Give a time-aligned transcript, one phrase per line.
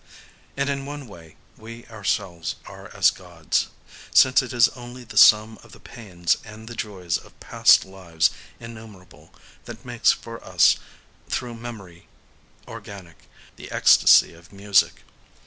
[0.57, 5.73] And in one way we ourselves are as Gods,—since it is only the sum of
[5.73, 9.31] the pains and the joys of past lives innumerable
[9.65, 10.77] that makes for us,
[11.29, 12.07] through memory
[12.67, 15.03] organic, the ecstasy of music.